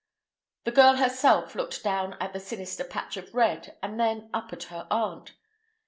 [0.63, 4.63] The girl herself looked down at the sinister patch of red and then up at
[4.63, 5.33] her aunt.